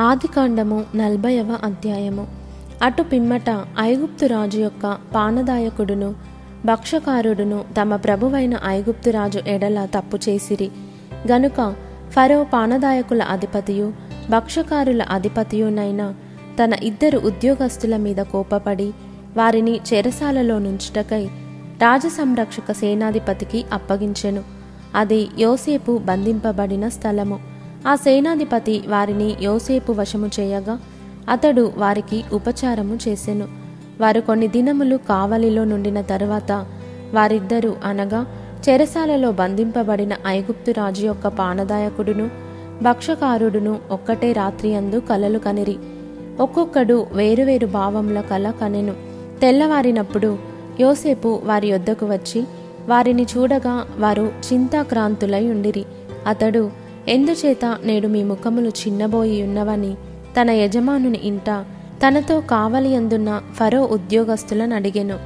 [0.00, 2.26] ఆదికాండము నలభైవ అధ్యాయము.
[2.82, 6.14] అటు పిమ్మట ఐగుప్తు రాజు యొక్క పానదాయకుడును
[6.66, 10.70] భక్షకారుడును తమ ప్రభువైన ఐగుప్తు రాజు ఎడల తప్పు చేసిరి.
[11.32, 11.74] గనుక
[12.10, 13.92] ఫరో పానదాయకుల అధిపతియు
[14.30, 16.14] భక్షకారుల అధిపతియునైన
[16.64, 18.92] తన ఇద్దరు ఉద్యోగస్తుల మీద కోపపడి
[19.36, 21.26] వారిని చెరసాలలో నుంచుటకై
[21.82, 24.42] రాజసంరక్షక సేనాధిపతికి అప్పగించెను.
[24.94, 27.51] అది యోసేపు బంధింపబడిన స్థలము.
[27.86, 30.80] ఆ సేనాధిపతి వారిని యోసేపు వశము చేయగా
[31.28, 33.48] అతడు వారికి ఉపచారము చేసెను.
[34.00, 36.66] వారు కొన్ని దినములు కావలిలో నుండిన తరువాత
[37.14, 38.26] వారిద్దరూ అనగా
[38.68, 42.30] చెరసాలలో బంధింపబడిన ఐగుప్తు రాజు యొక్క పానదాయకుడును
[42.82, 45.76] భక్షకారుడును ఒక్కటే రాత్రి అందు కలలు కనిరి.
[46.40, 48.94] ఒక్కొక్కడు వేరువేరు భావముల కల కనెను.
[49.40, 50.38] తెల్లవారినప్పుడు
[50.80, 52.44] యోసేపు వారి యొద్దకు వచ్చి
[52.88, 55.84] వారిని చూడగా వారు చింతాక్రాంతులై ఉండిరి.
[56.26, 56.70] అతడు
[57.08, 59.94] ఎందుచేత నేడు మీ ముఖములు చిన్నబోయి ఉన్నవని
[60.40, 61.64] తన యజమానుని ఇంట
[62.06, 65.18] తనతో కావలి అందున్న ఫరో ఉద్యోగస్తులను అడిగెను.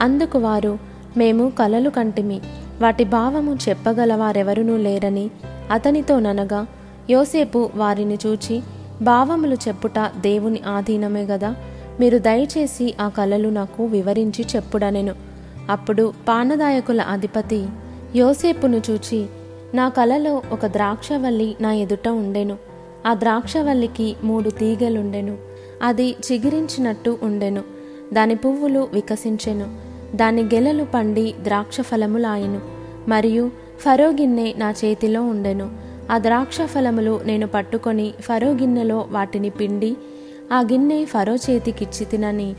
[0.00, 0.78] అందుకు వారు
[1.16, 2.40] మేము కలలు కంటిమి.
[2.82, 5.30] వాటి భావము చెప్పగలవారెవరునూ లేరని
[5.70, 6.66] అతనితో ననగా
[7.10, 8.62] యోసేపు వారిని చూచి
[9.02, 11.54] భావములు చెప్పుట దేవుని ఆధీనమే గదా.
[12.00, 15.14] మీరు దయచేసి ఆ కలలు నాకు వివరించి చెప్పుడనెను.
[15.70, 17.66] అప్పుడు పానదాయకుల అధిపతి
[18.16, 19.26] యోసేపును చూచి
[19.74, 22.56] నా కలలో ఒక ద్రాక్షవల్లి నా ఎదుట ఉండెను.
[23.06, 25.38] ఆ ద్రాక్షవల్లికి మూడు తీగలుండెను.
[25.82, 27.62] అది చిగిరించినట్టు ఉండెను.
[28.12, 29.76] దాని పువ్వులు వికసించెను.
[30.16, 32.60] దాని గెలలు పండి ద్రాక్ష ఫలములాయెను
[33.08, 33.50] మరియు
[33.80, 35.70] ఫరో గిన్నె నా చేతిలో ఉండెను.
[36.10, 39.96] ఆ ద్రాక్ష ఫలములు నేను పట్టుకొని ఫరో గిన్నెలో వాటిని పిండి
[40.52, 42.54] ఆ గిన్నె ఫరో చేతికిచ్చి తినని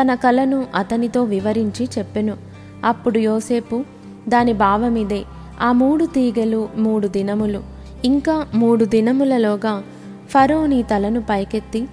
[0.00, 2.36] తన కలను అతనితో వివరించి చెప్పెను.
[2.84, 3.84] అప్పుడు యోసేపు
[4.28, 5.22] దాని భావమిదే
[5.60, 7.62] ఆ మూడు తీగలు మూడు దినములు.
[8.04, 9.82] ఇంకా మూడు దినములలోగా
[10.28, 11.88] ఫరో నీ తలను పైకెత్తి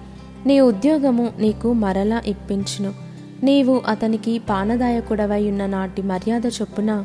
[0.46, 2.92] నీ ఉద్యోగము నీకు మరలా ఇప్పించును.
[3.42, 7.04] నీవు అతనికి పానదాయకుడవై ఉన్న నాటి మర్యాద చొప్పున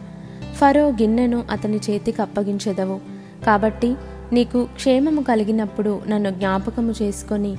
[0.56, 3.00] ఫరో గిన్నెను అతని చేతికి అప్పగించెదవు.
[3.46, 3.96] కాబట్టి
[4.34, 7.56] నీకు క్షేమము కలిగినప్పుడు నన్ను జ్ఞాపకము చేసుకొని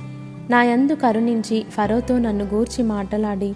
[0.49, 3.53] నా యందు కరుణించి ఫరోతో నన్ను గూర్చి మాటలాడి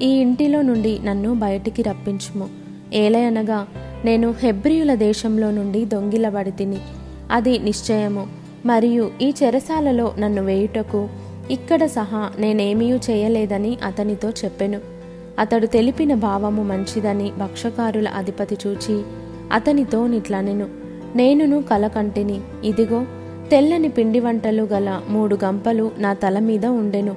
[0.00, 2.48] ఈ ఇంటిలో నుండి నన్ను బయటికి రప్పించుము.
[2.92, 3.66] ఏలయనగా
[4.06, 6.76] నేను హెబ్రియుల దేశంలో నుండి దొంగిలబడి తిని
[7.30, 8.26] అది నిశ్చయము.
[8.66, 11.08] మరియు ఈ చెరసాలలో నన్ను వేయుటకు
[11.50, 14.80] ఇక్కడ సహా నేనేమీ చేయలేదని అతనితో చెప్పెను.
[15.38, 19.02] అతడు తెలిపిన భావము మంచిదని భక్షకారుల అధిపతి చూచి
[19.52, 20.66] అతనితో నిట్లనెను.
[21.16, 22.40] నేనును కలకంటిని.
[22.64, 23.04] ఇదిగో
[23.50, 27.14] తెల్లని పిండి వంటలు గల మూడు గంపలు నా తల మీద ఉండెను.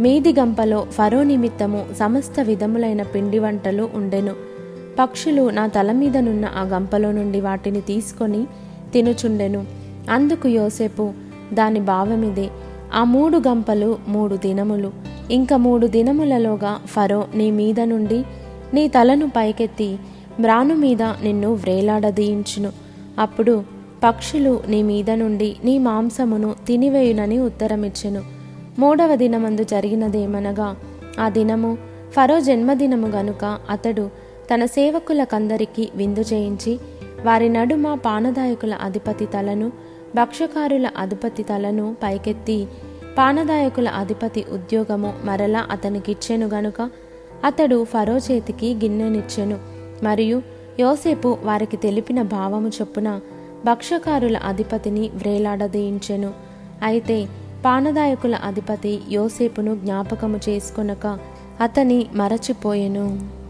[0.00, 4.55] మీది గంపలో ఫరో నిమిత్తము సమస్త విధములైన పిండి వంటలు ఉండెను.
[4.98, 8.46] పక్షులు నా తల మీదనున్న ఆ గంపలో నుండి వాటిని తీసుకొని
[8.92, 9.66] తినుచుండెను.
[10.10, 11.12] అందుకు యోసేపు
[11.52, 12.48] దాని భావమిదే.
[12.94, 14.92] ఆ మూడు గంపలు మూడు దినములు.
[15.30, 18.24] ఇంక మూడు దినములలోగా ఫరో నీ మీద నుండి
[18.74, 19.98] నీ తలను పైకెత్తి
[20.40, 22.72] మ్రాను మీద నిన్ను వ్రేలాడదీయించును.
[23.18, 23.64] అప్పుడు
[24.04, 28.22] పక్షులు నీ మీద నుండి నీ మాంసమును తినివేయునని ఉత్తరమిచ్చెను.
[28.78, 30.76] మూడవ దినమందు జరిగినదేమనగా
[31.20, 31.78] ఆ దినము
[32.16, 36.80] ఫరో జన్మదినము గనుక అతడు తన సేవకులకందరికీ విందు చేయించి
[37.24, 39.72] వారి నడుమ పానదాయకుల అధిపతి తలను
[40.14, 42.66] భక్షకారుల అధిపతి తలను పైకెత్తి
[43.18, 46.90] పానదాయకుల అధిపతి ఉద్యోగము మరలా అతనికిచ్చెను గనుక
[47.44, 49.58] అతడు ఫరో చేతికి గిన్నెనిచ్చెను.
[50.02, 50.42] మరియు
[50.80, 53.20] యోసేపు వారికి తెలిపిన భావము చొప్పున
[53.64, 56.32] భక్షకారుల అధిపతిని వ్రేలాడదీయించెను.
[56.82, 57.26] అయితే
[57.64, 61.18] పానదాయకుల అధిపతి యోసేపును జ్ఞాపకము చేసుకొనక
[61.60, 63.45] అతని మరచిపోయెను.